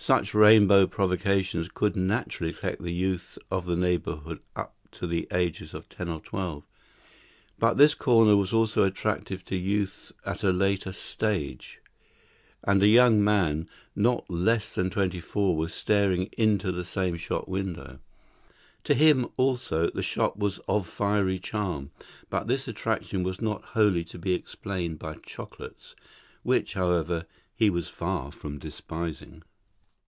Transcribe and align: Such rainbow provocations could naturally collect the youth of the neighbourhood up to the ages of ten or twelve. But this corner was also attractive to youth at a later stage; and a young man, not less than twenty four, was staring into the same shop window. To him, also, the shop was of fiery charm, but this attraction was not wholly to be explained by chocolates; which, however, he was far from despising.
Such 0.00 0.32
rainbow 0.32 0.86
provocations 0.86 1.66
could 1.66 1.96
naturally 1.96 2.52
collect 2.52 2.82
the 2.82 2.92
youth 2.92 3.36
of 3.50 3.66
the 3.66 3.74
neighbourhood 3.74 4.38
up 4.54 4.76
to 4.92 5.08
the 5.08 5.26
ages 5.32 5.74
of 5.74 5.88
ten 5.88 6.08
or 6.08 6.20
twelve. 6.20 6.62
But 7.58 7.78
this 7.78 7.96
corner 7.96 8.36
was 8.36 8.52
also 8.52 8.84
attractive 8.84 9.44
to 9.46 9.56
youth 9.56 10.12
at 10.24 10.44
a 10.44 10.52
later 10.52 10.92
stage; 10.92 11.80
and 12.62 12.80
a 12.80 12.86
young 12.86 13.24
man, 13.24 13.68
not 13.96 14.30
less 14.30 14.72
than 14.72 14.88
twenty 14.88 15.18
four, 15.18 15.56
was 15.56 15.74
staring 15.74 16.30
into 16.38 16.70
the 16.70 16.84
same 16.84 17.16
shop 17.16 17.48
window. 17.48 17.98
To 18.84 18.94
him, 18.94 19.26
also, 19.36 19.90
the 19.90 20.00
shop 20.04 20.36
was 20.36 20.58
of 20.68 20.86
fiery 20.86 21.40
charm, 21.40 21.90
but 22.30 22.46
this 22.46 22.68
attraction 22.68 23.24
was 23.24 23.40
not 23.40 23.64
wholly 23.74 24.04
to 24.04 24.18
be 24.18 24.32
explained 24.32 25.00
by 25.00 25.16
chocolates; 25.24 25.96
which, 26.44 26.74
however, 26.74 27.26
he 27.56 27.68
was 27.68 27.88
far 27.88 28.30
from 28.30 28.58
despising. 28.60 29.42